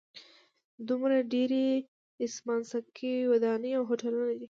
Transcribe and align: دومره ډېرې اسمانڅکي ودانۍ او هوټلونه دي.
دومره 0.87 1.15
ډېرې 1.33 1.65
اسمانڅکي 2.25 3.15
ودانۍ 3.31 3.71
او 3.77 3.83
هوټلونه 3.89 4.25
دي. 4.31 4.39